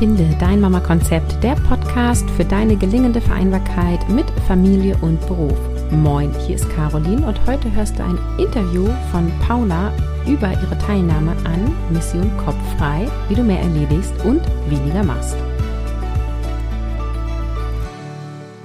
[0.00, 5.58] Finde dein Mama-Konzept, der Podcast für deine gelingende Vereinbarkeit mit Familie und Beruf.
[5.90, 9.92] Moin, hier ist Caroline und heute hörst du ein Interview von Paula
[10.26, 14.40] über ihre Teilnahme an Mission Kopffrei, wie du mehr erledigst und
[14.70, 15.36] weniger machst.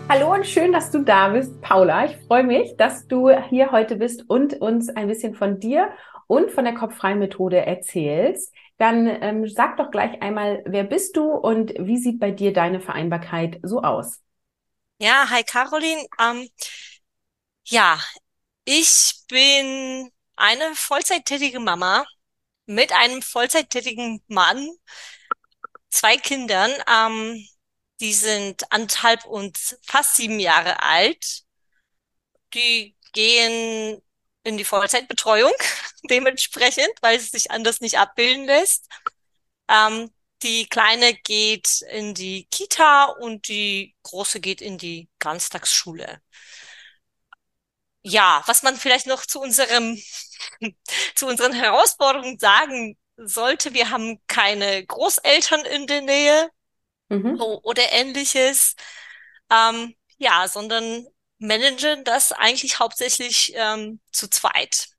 [0.08, 2.06] Hallo und schön, dass du da bist, Paula.
[2.06, 5.90] Ich freue mich, dass du hier heute bist und uns ein bisschen von dir
[6.28, 8.55] und von der Kopffrei-Methode erzählst.
[8.78, 12.82] Dann ähm, sag doch gleich einmal, wer bist du und wie sieht bei dir deine
[12.82, 14.22] Vereinbarkeit so aus?
[14.98, 16.06] Ja, hi Caroline.
[16.20, 16.50] Ähm,
[17.66, 18.00] ja,
[18.66, 22.06] ich bin eine vollzeittätige Mama
[22.66, 24.70] mit einem vollzeittätigen Mann,
[25.90, 26.72] zwei Kindern.
[26.88, 27.48] Ähm,
[28.00, 31.44] die sind anderthalb und fast sieben Jahre alt.
[32.54, 34.02] Die gehen
[34.44, 35.54] in die Vollzeitbetreuung
[36.08, 38.88] dementsprechend, weil es sich anders nicht abbilden lässt.
[39.68, 40.12] Ähm,
[40.44, 46.22] die Kleine geht in die Kita und die Große geht in die Ganztagsschule.
[48.04, 50.00] Ja, was man vielleicht noch zu unserem,
[51.16, 56.50] zu unseren Herausforderungen sagen sollte, wir haben keine Großeltern in der Nähe
[57.10, 57.40] mhm.
[57.40, 58.76] oder ähnliches.
[59.50, 61.08] Ähm, ja, sondern
[61.40, 64.90] managen das eigentlich hauptsächlich ähm, zu zweit.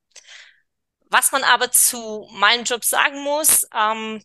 [1.09, 4.23] Was man aber zu meinem Job sagen muss, ähm,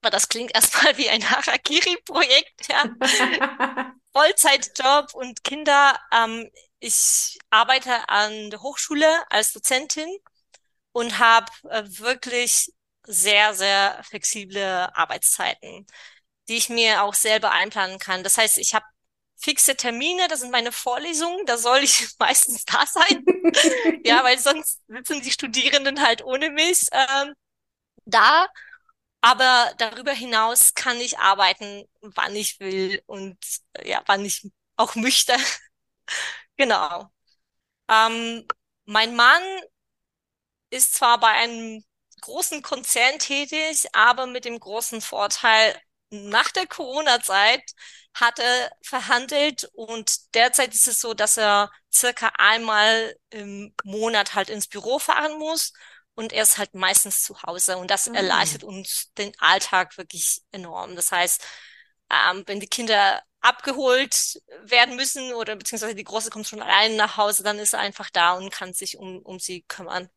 [0.00, 2.84] das klingt erstmal wie ein Harakiri-Projekt, ja.
[4.12, 5.98] Vollzeitjob und Kinder.
[6.12, 10.08] Ähm, ich arbeite an der Hochschule als Dozentin
[10.92, 12.72] und habe äh, wirklich
[13.06, 15.86] sehr, sehr flexible Arbeitszeiten,
[16.48, 18.22] die ich mir auch selber einplanen kann.
[18.22, 18.84] Das heißt, ich habe
[19.42, 23.24] fixe Termine, das sind meine Vorlesungen, da soll ich meistens da sein.
[24.04, 27.34] ja, weil sonst sitzen die Studierenden halt ohne mich ähm,
[28.04, 28.46] da.
[29.20, 33.38] Aber darüber hinaus kann ich arbeiten, wann ich will und
[33.84, 35.34] ja, wann ich auch möchte.
[36.56, 37.10] Genau.
[37.88, 38.46] Ähm,
[38.86, 39.42] mein Mann
[40.70, 41.84] ist zwar bei einem
[42.22, 45.80] großen Konzern tätig, aber mit dem großen Vorteil,
[46.12, 47.62] nach der Corona-Zeit
[48.14, 54.50] hat er verhandelt und derzeit ist es so, dass er circa einmal im Monat halt
[54.50, 55.72] ins Büro fahren muss
[56.14, 58.14] und er ist halt meistens zu Hause und das mhm.
[58.14, 60.94] erleichtert uns den Alltag wirklich enorm.
[60.96, 61.42] Das heißt,
[62.10, 67.16] ähm, wenn die Kinder abgeholt werden müssen oder beziehungsweise die Große kommt schon allein nach
[67.16, 70.08] Hause, dann ist er einfach da und kann sich um, um sie kümmern.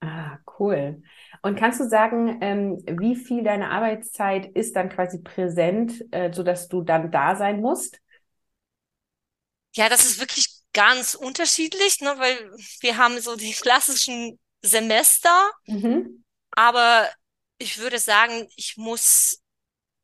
[0.00, 1.02] Ah, cool.
[1.42, 6.68] Und kannst du sagen, ähm, wie viel deiner Arbeitszeit ist dann quasi präsent, äh, sodass
[6.68, 8.00] du dann da sein musst?
[9.74, 12.36] Ja, das ist wirklich ganz unterschiedlich, ne, weil
[12.80, 16.24] wir haben so die klassischen Semester, mhm.
[16.50, 17.08] aber
[17.58, 19.42] ich würde sagen, ich muss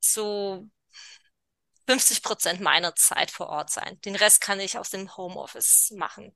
[0.01, 0.69] so
[1.87, 3.99] 50 Prozent meiner Zeit vor Ort sein.
[4.05, 6.35] Den Rest kann ich aus dem Homeoffice machen.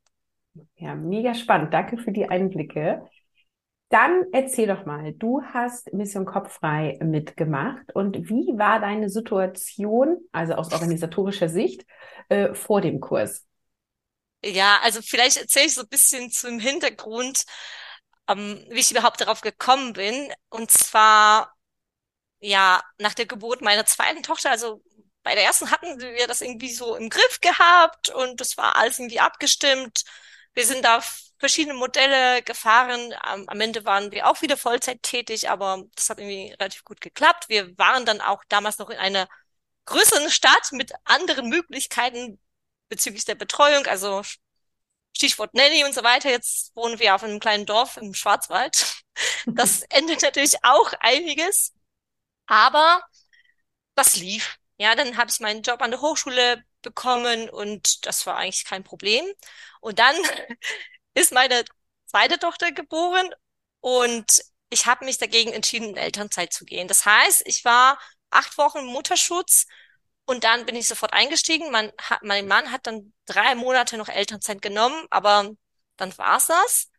[0.77, 1.73] Ja, mega spannend.
[1.73, 3.09] Danke für die Einblicke.
[3.91, 10.55] Dann erzähl doch mal, du hast Mission Kopffrei mitgemacht und wie war deine Situation, also
[10.55, 11.87] aus organisatorischer Sicht,
[12.29, 13.47] äh, vor dem Kurs?
[14.45, 17.45] Ja, also vielleicht erzähle ich so ein bisschen zum Hintergrund,
[18.29, 20.33] ähm, wie ich überhaupt darauf gekommen bin.
[20.51, 21.55] Und zwar,
[22.41, 24.83] ja, nach der Geburt meiner zweiten Tochter, also
[25.23, 28.99] bei der ersten hatten wir das irgendwie so im Griff gehabt und das war alles
[28.99, 30.05] irgendwie abgestimmt.
[30.55, 31.01] Wir sind da
[31.39, 33.15] verschiedene Modelle gefahren.
[33.23, 37.01] Am, am Ende waren wir auch wieder Vollzeit tätig, aber das hat irgendwie relativ gut
[37.01, 37.49] geklappt.
[37.49, 39.29] Wir waren dann auch damals noch in einer
[39.87, 42.41] größeren Stadt mit anderen Möglichkeiten
[42.89, 44.23] bezüglich der Betreuung, also
[45.17, 46.31] Stichwort Nanny und so weiter.
[46.31, 48.95] Jetzt wohnen wir auf einem kleinen Dorf im Schwarzwald.
[49.47, 51.75] Das ändert natürlich auch einiges,
[52.47, 53.03] aber
[53.95, 54.59] das lief.
[54.79, 58.85] Ja, dann habe ich meinen Job an der Hochschule bekommen und das war eigentlich kein
[58.85, 59.25] Problem.
[59.81, 60.15] Und dann
[61.19, 61.65] ist meine
[62.07, 63.31] zweite Tochter geboren
[63.81, 66.89] und ich habe mich dagegen entschieden, in Elternzeit zu gehen.
[66.89, 67.99] Das heißt, ich war
[68.31, 69.67] acht Wochen Mutterschutz
[70.27, 71.71] und dann bin ich sofort eingestiegen.
[71.71, 71.93] Mein,
[72.23, 75.51] mein Mann hat dann drei Monate noch Elternzeit genommen, aber
[75.97, 76.91] dann war's das.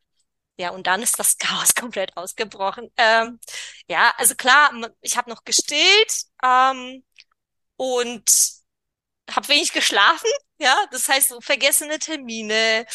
[0.57, 2.91] Ja, und dann ist das Chaos komplett ausgebrochen.
[2.97, 3.39] Ähm,
[3.87, 7.03] ja, also klar, ich habe noch gestillt ähm,
[7.77, 8.29] und
[9.31, 10.29] habe wenig geschlafen.
[10.59, 12.85] Ja, das heißt so vergessene Termine,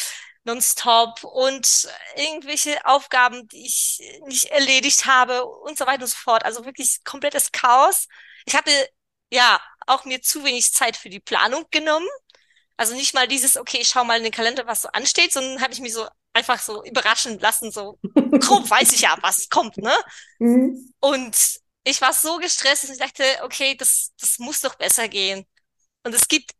[0.45, 6.45] nonstop und irgendwelche Aufgaben, die ich nicht erledigt habe und so weiter und so fort.
[6.45, 8.07] Also wirklich komplettes Chaos.
[8.45, 8.71] Ich hatte
[9.31, 12.07] ja auch mir zu wenig Zeit für die Planung genommen.
[12.77, 15.61] Also nicht mal dieses, okay, ich schau mal in den Kalender, was so ansteht, sondern
[15.61, 17.97] habe ich mich so einfach so überraschen lassen, so
[18.39, 19.93] grob weiß ich ja, was kommt, ne?
[20.39, 20.93] Mhm.
[20.99, 21.37] Und
[21.85, 25.45] ich war so gestresst, dass ich dachte, okay, das, das muss doch besser gehen.
[26.03, 26.51] Und es gibt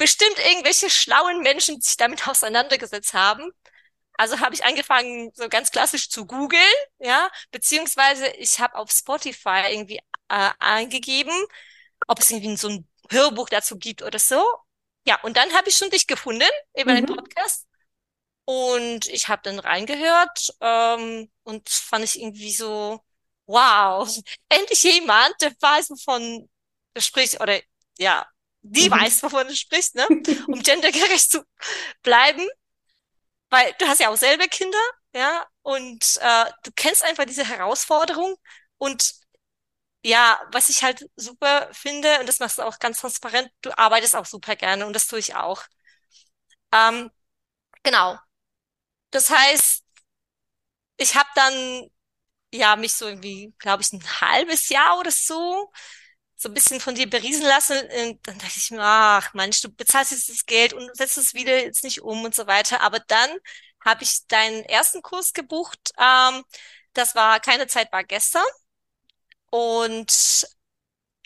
[0.00, 3.52] bestimmt irgendwelche schlauen Menschen, die sich damit auseinandergesetzt haben.
[4.18, 6.62] Also habe ich angefangen, so ganz klassisch zu googeln,
[7.00, 9.98] ja, beziehungsweise ich habe auf Spotify irgendwie
[10.28, 11.32] äh, eingegeben,
[12.08, 14.42] ob es irgendwie so ein Hörbuch dazu gibt oder so.
[15.06, 16.48] Ja, und dann habe ich schon dich gefunden
[16.78, 17.06] über den Mhm.
[17.06, 17.66] Podcast
[18.44, 23.00] und ich habe dann reingehört ähm, und fand ich irgendwie so,
[23.46, 24.08] wow,
[24.48, 26.48] endlich jemand, der weiß, wovon
[26.94, 27.60] du sprichst, oder
[27.98, 28.26] ja,
[28.62, 28.90] die Mhm.
[28.90, 30.06] weiß, wovon du sprichst, ne?
[30.50, 31.42] Um gendergerecht zu
[32.02, 32.46] bleiben,
[33.50, 34.78] weil du hast ja auch selber Kinder,
[35.14, 38.36] ja, und äh, du kennst einfach diese Herausforderung
[38.78, 39.12] und
[40.04, 44.16] ja, was ich halt super finde, und das machst du auch ganz transparent, du arbeitest
[44.16, 45.64] auch super gerne und das tue ich auch.
[46.72, 47.10] Ähm,
[47.84, 48.18] genau.
[49.12, 49.84] Das heißt,
[50.96, 51.88] ich habe dann
[52.52, 55.72] ja mich so irgendwie, glaube ich, ein halbes Jahr oder so
[56.40, 57.76] so ein bisschen von dir beriesen lassen.
[57.78, 61.34] Und dann dachte ich mir, ach Mensch, du bezahlst jetzt das Geld und setzt es
[61.34, 62.80] wieder jetzt nicht um und so weiter.
[62.80, 63.30] Aber dann
[63.84, 65.92] habe ich deinen ersten Kurs gebucht.
[65.98, 66.42] Ähm,
[66.94, 68.42] das war keine Zeit war gestern
[69.50, 70.46] und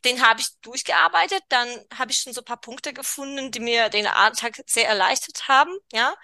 [0.05, 1.43] den habe ich durchgearbeitet.
[1.49, 5.49] Dann habe ich schon so ein paar Punkte gefunden, die mir den Alltag sehr erleichtert
[5.49, 5.73] haben.
[5.93, 6.15] Ja.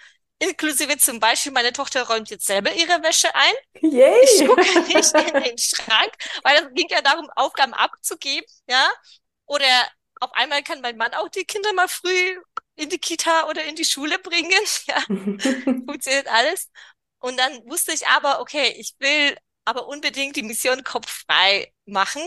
[0.41, 3.53] Inklusive zum Beispiel, meine Tochter räumt jetzt selber ihre Wäsche ein.
[4.19, 4.45] Ich Yay!
[4.45, 8.89] gucke nicht in den Schrank, weil es ging ja darum, Aufgaben abzugeben, ja.
[9.45, 9.65] Oder
[10.21, 12.37] auf einmal kann mein Mann auch die Kinder mal früh
[12.75, 14.51] in die Kita oder in die Schule bringen,
[14.87, 15.03] ja.
[15.85, 16.69] Funktioniert alles.
[17.19, 22.21] Und dann wusste ich aber, okay, ich will aber unbedingt die Mission Kopf frei machen.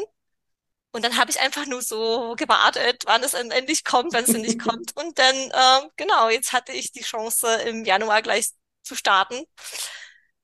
[0.94, 4.60] Und dann habe ich einfach nur so gewartet, wann es endlich kommt, wenn es endlich
[4.60, 4.92] kommt.
[4.96, 8.50] Und dann, ähm, genau, jetzt hatte ich die Chance, im Januar gleich
[8.84, 9.44] zu starten.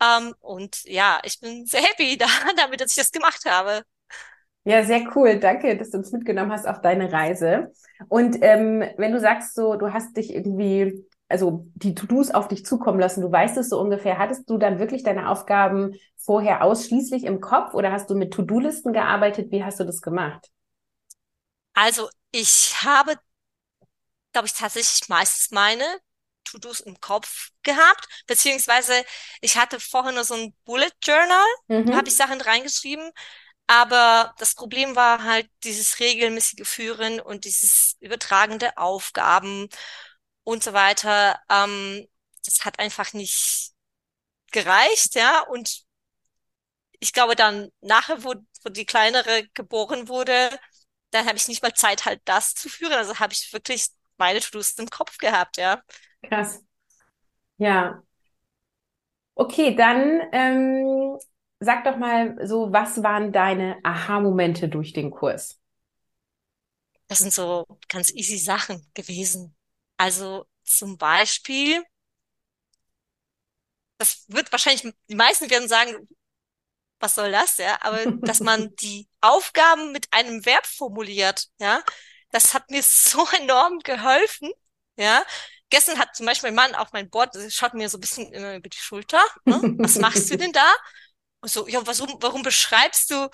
[0.02, 2.26] Ähm, und ja, ich bin sehr happy da,
[2.56, 3.85] damit, dass ich das gemacht habe.
[4.64, 5.38] Ja, sehr cool.
[5.38, 7.73] Danke, dass du uns mitgenommen hast auf deine Reise.
[8.08, 12.67] Und ähm, wenn du sagst, so, du hast dich irgendwie, also die To-Dos auf dich
[12.67, 17.25] zukommen lassen, du weißt es so ungefähr, hattest du dann wirklich deine Aufgaben vorher ausschließlich
[17.25, 19.50] im Kopf oder hast du mit To-Do-Listen gearbeitet?
[19.53, 20.49] Wie hast du das gemacht?
[21.75, 23.19] Also ich habe,
[24.32, 25.85] glaube ich, tatsächlich meistens meine
[26.44, 28.93] To-Dos im Kopf gehabt, beziehungsweise
[29.41, 31.44] ich hatte vorher nur so ein Bullet Journal,
[31.85, 32.17] da habe ich Mhm.
[32.17, 33.11] Sachen reingeschrieben,
[33.67, 39.69] aber das Problem war halt dieses regelmäßige Führen und dieses Übertragen der Aufgaben
[40.50, 41.38] und so weiter.
[41.50, 42.06] Ähm,
[42.44, 43.73] das hat einfach nicht
[44.52, 45.85] gereicht, ja, und
[46.99, 50.50] ich glaube dann nachher, wo, wo die kleinere geboren wurde,
[51.11, 52.93] dann habe ich nicht mal Zeit, halt das zu führen.
[52.93, 55.82] Also habe ich wirklich meine To-Dos im Kopf gehabt, ja.
[56.23, 56.62] Krass.
[57.58, 58.03] Ja.
[59.35, 61.19] Okay, dann ähm,
[61.61, 65.58] sag doch mal so, was waren deine Aha-Momente durch den Kurs?
[67.08, 69.56] Das sind so ganz easy Sachen gewesen.
[70.00, 71.85] Also zum Beispiel,
[73.99, 76.08] das wird wahrscheinlich, die meisten werden sagen,
[77.00, 77.79] was soll das, ja?
[77.82, 81.82] Aber dass man die Aufgaben mit einem Verb formuliert, ja,
[82.31, 84.50] das hat mir so enorm geholfen,
[84.97, 85.23] ja.
[85.70, 88.56] Gestern hat zum Beispiel mein Mann auf mein Board, schaut mir so ein bisschen immer
[88.56, 89.61] über die Schulter, ne?
[89.79, 90.67] Was machst du denn da?
[91.43, 93.29] Und so, ja, warum, warum beschreibst du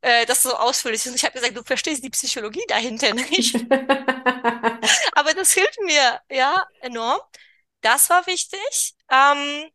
[0.00, 1.06] äh, das so ausführlich?
[1.06, 3.54] Und ich habe gesagt, du verstehst die Psychologie dahinter nicht.
[5.12, 7.20] Aber das hilft mir, ja, enorm.
[7.80, 8.94] Das war wichtig.
[9.10, 9.70] Ähm,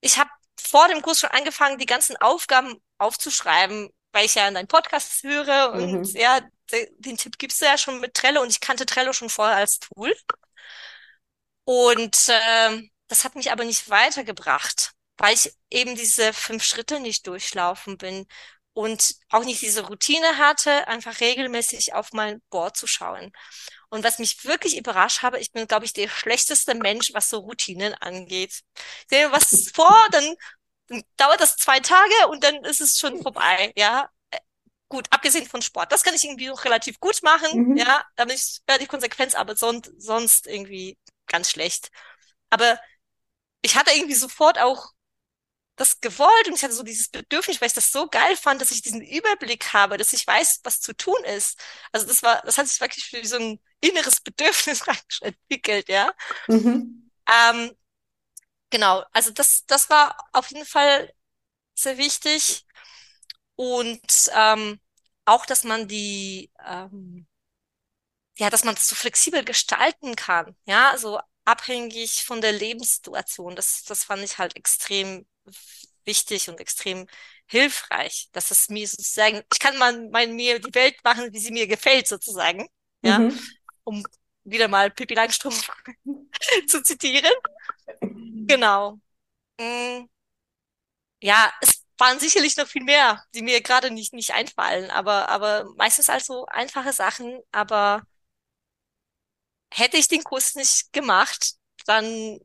[0.00, 4.54] ich habe vor dem Kurs schon angefangen, die ganzen Aufgaben aufzuschreiben, weil ich ja in
[4.54, 6.04] deinen Podcast höre und Mhm.
[6.14, 6.40] ja,
[6.72, 9.56] de- den Tipp gibst du ja schon mit Trello und ich kannte Trello schon vorher
[9.58, 10.14] als Tool.
[11.64, 17.26] Und ähm, das hat mich aber nicht weitergebracht, weil ich eben diese fünf Schritte nicht
[17.26, 18.26] durchlaufen bin
[18.72, 23.32] und auch nicht diese Routine hatte, einfach regelmäßig auf mein Board zu schauen.
[23.90, 27.38] Und was mich wirklich überrascht habe, ich bin, glaube ich, der schlechteste Mensch, was so
[27.38, 28.60] Routinen angeht.
[29.04, 30.34] Ich nehme was vor, dann,
[30.88, 34.08] dann dauert das zwei Tage und dann ist es schon vorbei, ja.
[34.30, 34.38] Äh,
[34.88, 35.92] Gut, abgesehen von Sport.
[35.92, 37.76] Das kann ich irgendwie noch relativ gut machen, Mhm.
[37.76, 38.04] ja.
[38.16, 41.90] Da bin ich relativ konsequent, aber sonst, sonst irgendwie ganz schlecht.
[42.50, 42.78] Aber
[43.62, 44.92] ich hatte irgendwie sofort auch
[45.80, 48.70] das gewollt und ich hatte so dieses Bedürfnis, weil ich das so geil fand, dass
[48.70, 51.58] ich diesen Überblick habe, dass ich weiß, was zu tun ist.
[51.90, 54.82] Also das war, das hat sich wirklich wie so ein inneres Bedürfnis
[55.22, 56.12] entwickelt, ja.
[56.48, 57.10] Mhm.
[57.26, 57.76] Ähm,
[58.68, 61.14] genau, also das, das war auf jeden Fall
[61.74, 62.66] sehr wichtig
[63.56, 64.80] und ähm,
[65.24, 67.26] auch, dass man die, ähm,
[68.36, 73.56] ja, dass man das so flexibel gestalten kann, ja, so abhängig von der Lebenssituation.
[73.56, 75.26] Das, das fand ich halt extrem
[76.04, 77.06] wichtig und extrem
[77.46, 81.52] hilfreich, dass es mir sozusagen, ich kann mal, mein, mir die Welt machen, wie sie
[81.52, 82.68] mir gefällt, sozusagen.
[83.02, 83.38] Ja, mhm.
[83.84, 84.06] um
[84.44, 85.68] wieder mal Pippi Langstrumpf
[86.66, 87.32] zu zitieren.
[88.00, 88.98] Genau.
[89.60, 90.06] Mm.
[91.22, 95.66] Ja, es waren sicherlich noch viel mehr, die mir gerade nicht, nicht einfallen, aber, aber
[95.76, 98.02] meistens also einfache Sachen, aber
[99.72, 101.54] hätte ich den Kurs nicht gemacht,
[101.86, 102.38] dann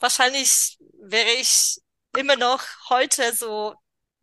[0.00, 1.80] wahrscheinlich wäre ich
[2.16, 3.74] immer noch heute so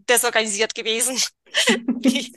[0.10, 1.18] desorganisiert gewesen.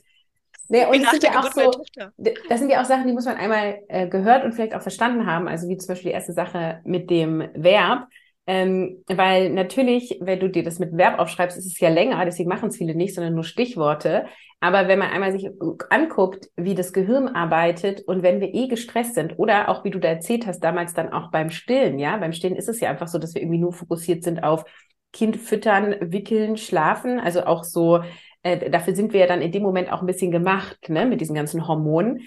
[0.70, 1.82] Nee, und das sind, ja auch so,
[2.16, 5.24] das sind ja auch Sachen, die muss man einmal äh, gehört und vielleicht auch verstanden
[5.24, 5.48] haben.
[5.48, 8.06] Also wie zum Beispiel die erste Sache mit dem Verb.
[8.46, 12.48] Ähm, weil natürlich, wenn du dir das mit Verb aufschreibst, ist es ja länger, deswegen
[12.48, 14.26] machen es viele nicht, sondern nur Stichworte.
[14.60, 15.48] Aber wenn man einmal sich
[15.90, 20.00] anguckt, wie das Gehirn arbeitet und wenn wir eh gestresst sind oder auch wie du
[20.00, 23.08] da erzählt hast, damals dann auch beim Stillen, ja, beim Stillen ist es ja einfach
[23.08, 24.64] so, dass wir irgendwie nur fokussiert sind auf
[25.12, 28.02] Kind füttern, wickeln, schlafen, also auch so,
[28.42, 31.20] äh, dafür sind wir ja dann in dem Moment auch ein bisschen gemacht, ne, mit
[31.20, 32.20] diesen ganzen Hormonen.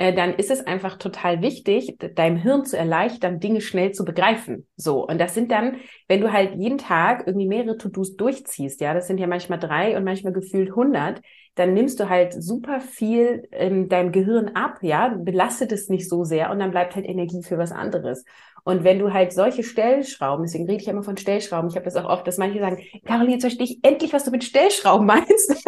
[0.00, 4.68] Äh, dann ist es einfach total wichtig, deinem Hirn zu erleichtern, Dinge schnell zu begreifen.
[4.76, 5.04] So.
[5.04, 9.08] Und das sind dann, wenn du halt jeden Tag irgendwie mehrere To-Dos durchziehst, ja, das
[9.08, 11.20] sind ja manchmal drei und manchmal gefühlt hundert,
[11.56, 16.22] dann nimmst du halt super viel in deinem Gehirn ab, ja, belastet es nicht so
[16.22, 18.24] sehr und dann bleibt halt Energie für was anderes.
[18.68, 21.96] Und wenn du halt solche Stellschrauben, deswegen rede ich immer von Stellschrauben, ich habe das
[21.96, 25.66] auch oft, dass manche sagen, Caroline, jetzt verstehe ich endlich, was du mit Stellschrauben meinst.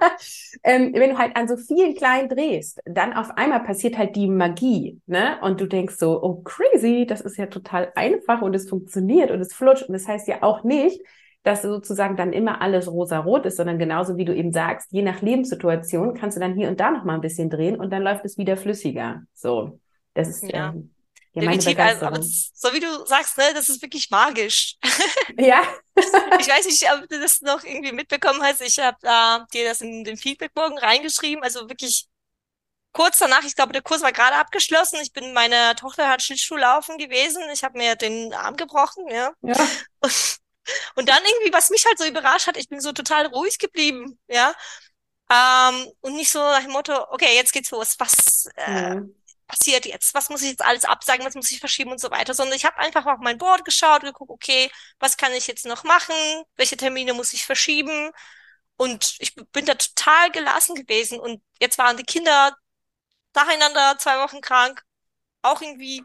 [0.62, 4.28] ähm, wenn du halt an so vielen kleinen drehst, dann auf einmal passiert halt die
[4.28, 5.38] Magie, ne?
[5.42, 9.40] Und du denkst so, oh crazy, das ist ja total einfach und es funktioniert und
[9.40, 9.88] es flutscht.
[9.88, 11.00] Und das heißt ja auch nicht,
[11.42, 15.22] dass sozusagen dann immer alles rosa-rot ist, sondern genauso wie du eben sagst, je nach
[15.22, 18.24] Lebenssituation kannst du dann hier und da noch mal ein bisschen drehen und dann läuft
[18.24, 19.24] es wieder flüssiger.
[19.34, 19.80] So,
[20.14, 20.68] das ist ja.
[20.68, 20.90] Ähm,
[21.34, 24.76] ja, Definitiv, also, aber das, so wie du sagst, ne, das ist wirklich magisch.
[25.36, 25.62] Ja.
[25.94, 28.60] ich weiß nicht, ob du das noch irgendwie mitbekommen hast.
[28.60, 31.44] Ich habe äh, dir das in den Feedbackbogen reingeschrieben.
[31.44, 32.08] Also wirklich
[32.92, 34.98] kurz danach, ich glaube, der Kurs war gerade abgeschlossen.
[35.02, 37.42] Ich bin, meine Tochter hat Schlittschuhlaufen gewesen.
[37.52, 39.32] Ich habe mir den Arm gebrochen, ja.
[39.42, 39.68] ja.
[40.00, 40.38] Und,
[40.96, 44.18] und dann irgendwie, was mich halt so überrascht hat, ich bin so total ruhig geblieben,
[44.26, 44.54] ja.
[45.30, 47.94] Ähm, und nicht so nach dem Motto, okay, jetzt geht's los.
[47.98, 49.17] Was, äh, mhm
[49.48, 50.14] passiert jetzt?
[50.14, 51.26] Was muss ich jetzt alles absagen?
[51.26, 52.34] Was muss ich verschieben und so weiter?
[52.34, 55.84] Sondern ich habe einfach auf mein Board geschaut, geguckt, okay, was kann ich jetzt noch
[55.84, 56.14] machen?
[56.56, 58.10] Welche Termine muss ich verschieben?
[58.76, 61.18] Und ich bin da total gelassen gewesen.
[61.18, 62.54] Und jetzt waren die Kinder
[63.34, 64.82] nacheinander zwei Wochen krank,
[65.42, 66.04] auch irgendwie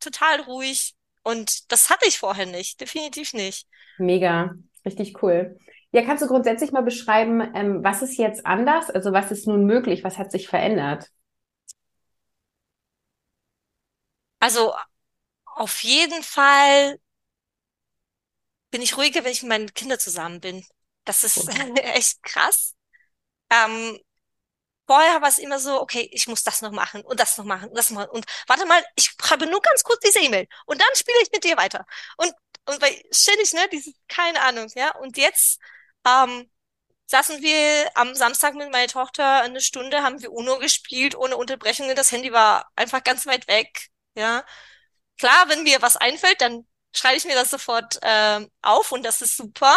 [0.00, 0.94] total ruhig.
[1.22, 3.66] Und das hatte ich vorher nicht, definitiv nicht.
[3.98, 4.54] Mega,
[4.84, 5.58] richtig cool.
[5.92, 8.90] Ja, kannst du grundsätzlich mal beschreiben, ähm, was ist jetzt anders?
[8.90, 10.02] Also was ist nun möglich?
[10.02, 11.08] Was hat sich verändert?
[14.44, 14.76] Also
[15.46, 16.98] auf jeden Fall
[18.70, 20.66] bin ich ruhiger, wenn ich mit meinen Kindern zusammen bin.
[21.04, 21.48] Das ist
[21.78, 22.74] echt krass.
[23.50, 23.98] Ähm,
[24.86, 27.70] vorher war es immer so, okay, ich muss das noch machen und das noch machen
[27.70, 28.10] und das noch machen.
[28.10, 31.44] Und warte mal, ich schreibe nur ganz kurz diese E-Mail und dann spiele ich mit
[31.44, 31.86] dir weiter.
[32.18, 32.34] Und,
[32.66, 34.94] und weil ständig, ne, dieses, keine Ahnung, ja.
[34.96, 35.58] Und jetzt
[36.06, 36.50] ähm,
[37.06, 41.96] saßen wir am Samstag mit meiner Tochter eine Stunde, haben wir UNO gespielt ohne Unterbrechungen.
[41.96, 43.93] Das Handy war einfach ganz weit weg.
[44.14, 44.44] Ja,
[45.18, 49.20] klar, wenn mir was einfällt, dann schreibe ich mir das sofort äh, auf und das
[49.22, 49.74] ist super.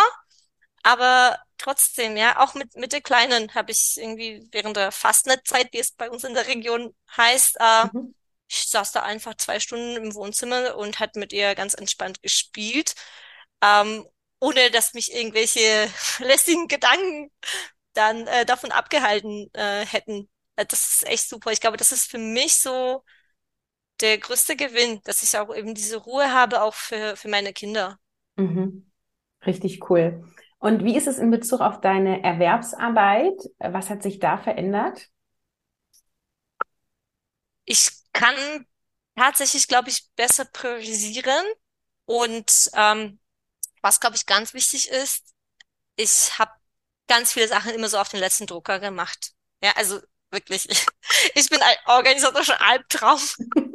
[0.84, 5.80] Aber trotzdem, ja, auch mit, mit der Kleinen habe ich irgendwie während der Fastnetzeit, wie
[5.80, 8.16] es bei uns in der Region heißt, äh, mhm.
[8.50, 12.96] ich saß da einfach zwei Stunden im Wohnzimmer und hat mit ihr ganz entspannt gespielt,
[13.62, 14.08] ähm,
[14.40, 15.90] ohne dass mich irgendwelche
[16.20, 17.32] lästigen Gedanken
[17.94, 20.30] dann äh, davon abgehalten äh, hätten.
[20.56, 21.52] Äh, das ist echt super.
[21.52, 23.04] Ich glaube, das ist für mich so
[24.02, 28.00] der größte Gewinn, dass ich auch eben diese Ruhe habe, auch für, für meine Kinder.
[28.36, 28.92] Mhm.
[29.46, 30.24] Richtig cool.
[30.60, 33.40] Und wie ist es in Bezug auf deine Erwerbsarbeit?
[33.60, 35.10] Was hat sich da verändert?
[37.66, 38.66] Ich kann
[39.16, 41.46] tatsächlich, glaube ich, besser priorisieren.
[42.06, 43.20] Und ähm,
[43.82, 45.34] was, glaube ich, ganz wichtig ist,
[45.96, 46.52] ich habe
[47.08, 49.34] ganz viele Sachen immer so auf den letzten Drucker gemacht.
[49.64, 50.00] Ja, also
[50.32, 50.86] wirklich, ich,
[51.36, 53.20] ich bin ein organisatorischer Albtraum.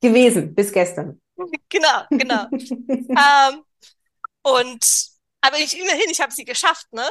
[0.00, 1.20] gewesen bis gestern.
[1.68, 2.46] Genau, genau.
[2.50, 3.62] ähm,
[4.42, 5.08] und
[5.42, 7.06] aber ich immerhin, ich habe sie geschafft, ne?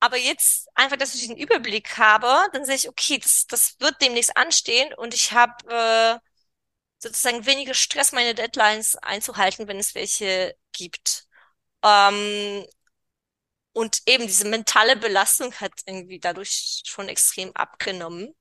[0.00, 4.00] Aber jetzt einfach, dass ich einen Überblick habe, dann sehe ich, okay, das, das wird
[4.00, 6.18] demnächst anstehen und ich habe äh,
[6.98, 11.26] sozusagen weniger Stress, meine Deadlines einzuhalten, wenn es welche gibt.
[11.84, 12.64] Ähm,
[13.72, 18.34] und eben diese mentale Belastung hat irgendwie dadurch schon extrem abgenommen.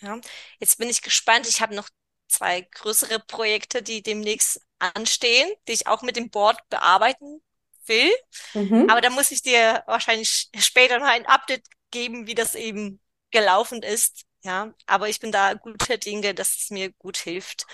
[0.00, 0.20] Ja.
[0.58, 1.46] Jetzt bin ich gespannt.
[1.48, 1.88] Ich habe noch
[2.32, 7.42] zwei größere Projekte, die demnächst anstehen, die ich auch mit dem Board bearbeiten
[7.86, 8.10] will.
[8.54, 8.88] Mhm.
[8.90, 13.82] Aber da muss ich dir wahrscheinlich später noch ein Update geben, wie das eben gelaufen
[13.82, 14.24] ist.
[14.44, 17.66] Ja, aber ich bin da guter Dinge, dass es mir gut hilft.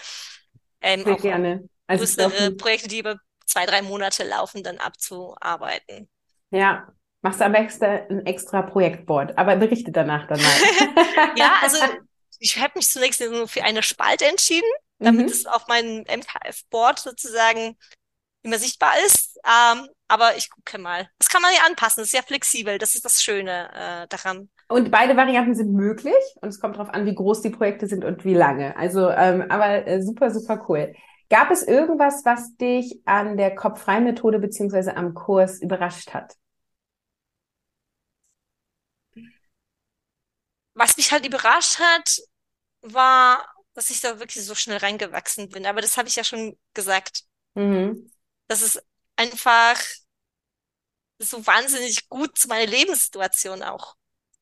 [0.81, 1.69] Ähm, Sehr gerne.
[1.87, 6.11] Also größere Projekte, die über zwei, drei Monate laufen, dann abzuarbeiten.
[6.51, 11.37] Ja, machst du am besten ein extra Projektboard, aber berichte danach dann mal.
[11.37, 11.79] ja, also
[12.39, 14.69] ich habe mich zunächst für eine Spalte entschieden,
[14.99, 15.33] damit mhm.
[15.33, 17.77] es auf meinem MKF-Board sozusagen
[18.43, 19.39] immer sichtbar ist.
[19.45, 21.09] Ähm, aber ich gucke mal.
[21.19, 24.49] Das kann man ja anpassen, das ist ja flexibel, das ist das Schöne äh, daran.
[24.69, 28.05] Und beide Varianten sind möglich und es kommt darauf an, wie groß die Projekte sind
[28.05, 28.77] und wie lange.
[28.77, 30.95] Also, ähm, aber äh, super, super cool.
[31.31, 36.35] Gab es irgendwas, was dich an der Kopf-Frei-Methode beziehungsweise am Kurs überrascht hat?
[40.79, 42.21] Was mich halt überrascht hat,
[42.83, 45.67] war, dass ich da wirklich so schnell reingewachsen bin.
[45.67, 47.25] Aber das habe ich ja schon gesagt.
[47.55, 48.13] Mhm.
[48.47, 48.81] Dass es
[49.17, 49.81] einfach
[51.19, 53.97] so wahnsinnig gut zu meiner Lebenssituation auch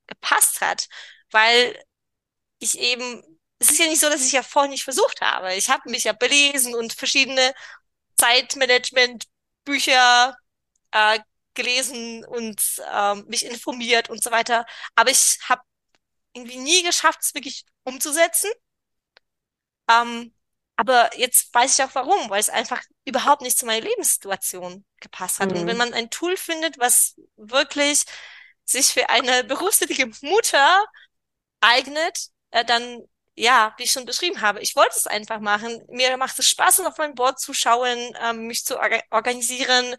[0.06, 0.88] gepasst hat.
[1.30, 1.82] Weil
[2.58, 3.22] ich eben
[3.58, 5.54] es ist ja nicht so, dass ich ja vorher nicht versucht habe.
[5.54, 7.54] Ich habe mich ja belesen und verschiedene
[8.18, 10.36] Zeitmanagement-Bücher
[10.90, 11.18] äh,
[11.54, 12.60] gelesen und
[12.92, 14.66] ähm, mich informiert und so weiter.
[14.94, 15.62] Aber ich habe
[16.36, 18.50] irgendwie nie geschafft, es wirklich umzusetzen.
[19.90, 20.32] Ähm,
[20.76, 25.40] aber jetzt weiß ich auch warum, weil es einfach überhaupt nicht zu meiner Lebenssituation gepasst
[25.40, 25.50] hat.
[25.50, 25.60] Mhm.
[25.60, 28.04] Und wenn man ein Tool findet, was wirklich
[28.64, 30.84] sich für eine berufstätige Mutter
[31.60, 35.82] eignet, äh, dann ja, wie ich schon beschrieben habe, ich wollte es einfach machen.
[35.88, 39.94] Mir macht es Spaß, auf mein Board zu schauen, ähm, mich zu orga organisieren.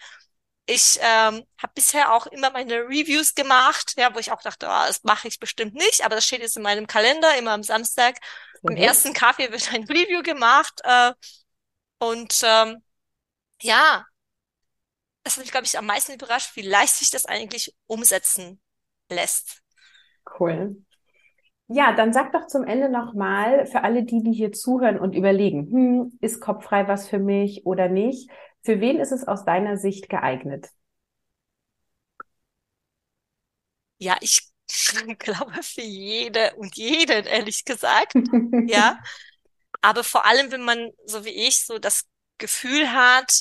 [0.70, 4.84] Ich ähm, habe bisher auch immer meine Reviews gemacht, ja, wo ich auch dachte, oh,
[4.86, 8.18] das mache ich bestimmt nicht, aber das steht jetzt in meinem Kalender, immer am Samstag.
[8.62, 8.72] Mhm.
[8.72, 10.82] Im ersten Kaffee wird ein Review gemacht.
[10.84, 11.14] Äh,
[12.00, 12.84] und ähm,
[13.62, 14.06] ja,
[15.24, 18.62] das hat mich, glaube ich, am meisten überrascht, wie leicht sich das eigentlich umsetzen
[19.10, 19.62] lässt.
[20.40, 20.84] Cool.
[21.70, 25.70] Ja, dann sag doch zum Ende nochmal für alle die, die hier zuhören und überlegen,
[25.70, 28.30] hm, ist kopffrei was für mich oder nicht?
[28.68, 30.68] Für wen ist es aus deiner Sicht geeignet?
[33.98, 34.42] Ja, ich
[35.20, 38.12] glaube für jede und jeden, ehrlich gesagt.
[38.68, 39.02] ja.
[39.80, 42.04] Aber vor allem, wenn man, so wie ich, so das
[42.40, 43.32] Gefühl hat,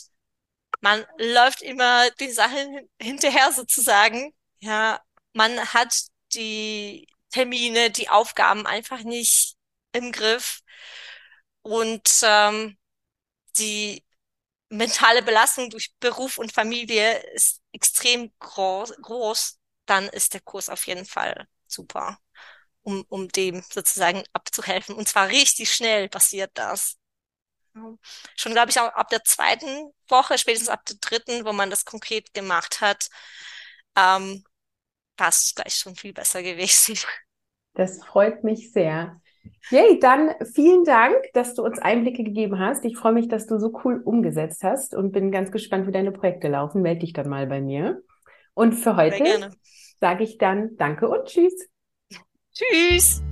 [0.81, 4.33] man läuft immer die Sachen hinterher sozusagen.
[4.61, 5.01] Ja,
[5.33, 5.93] man hat
[6.35, 9.57] die Termine, die Aufgaben einfach nicht
[9.91, 10.61] im Griff
[11.63, 12.79] und ähm,
[13.59, 14.06] die
[14.69, 20.87] mentale Belastung durch Beruf und Familie ist extrem groß, groß, dann ist der Kurs auf
[20.87, 22.19] jeden Fall super,
[22.83, 24.97] um, um dem sozusagen abzuhelfen.
[24.97, 26.99] Und zwar richtig schnell passiert das.
[28.37, 31.85] Schon, glaube ich, auch ab der zweiten Woche, spätestens ab der dritten, wo man das
[31.85, 33.09] konkret gemacht hat,
[33.97, 34.45] ähm,
[35.19, 36.97] war es gleich schon viel besser gewesen.
[37.75, 39.21] Das freut mich sehr.
[39.71, 42.85] Yay, dann vielen Dank, dass du uns Einblicke gegeben hast.
[42.85, 46.13] Ich freue mich, dass du so cool umgesetzt hast und bin ganz gespannt, wie deine
[46.13, 46.83] Projekte laufen.
[46.83, 48.03] Melde dich dann mal bei mir.
[48.55, 49.51] Und für heute
[50.01, 51.69] sage ich dann Danke und Tschüss.
[52.53, 53.23] Tschüss.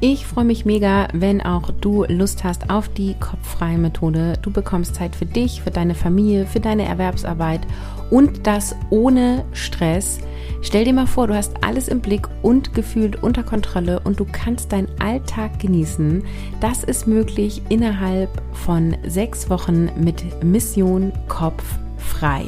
[0.00, 4.34] Ich freue mich mega, wenn auch du Lust hast auf die kopffreie Methode.
[4.42, 7.62] Du bekommst Zeit für dich, für deine Familie, für deine Erwerbsarbeit
[8.10, 10.20] und das ohne Stress.
[10.60, 14.26] Stell dir mal vor, du hast alles im Blick und gefühlt unter Kontrolle und du
[14.30, 16.24] kannst deinen Alltag genießen.
[16.60, 21.64] Das ist möglich innerhalb von sechs Wochen mit Mission Kopf
[21.96, 22.44] frei.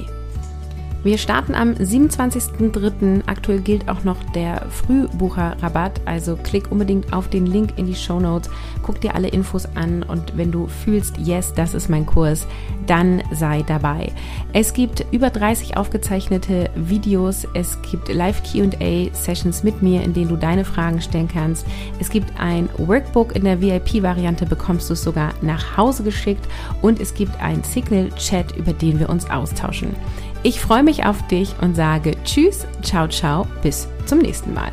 [1.02, 3.22] Wir starten am 27.03.
[3.26, 8.20] Aktuell gilt auch noch der Frühbucherrabatt, also klick unbedingt auf den Link in die Show
[8.20, 8.50] Notes,
[8.82, 12.46] guck dir alle Infos an und wenn du fühlst, yes, das ist mein Kurs,
[12.86, 14.12] dann sei dabei.
[14.52, 20.28] Es gibt über 30 aufgezeichnete Videos, es gibt Live QA Sessions mit mir, in denen
[20.28, 21.66] du deine Fragen stellen kannst.
[21.98, 26.46] Es gibt ein Workbook in der VIP-Variante, bekommst du es sogar nach Hause geschickt
[26.82, 29.96] und es gibt ein Signal-Chat, über den wir uns austauschen.
[30.42, 34.72] Ich freue mich auf dich und sage Tschüss, ciao, ciao, bis zum nächsten Mal.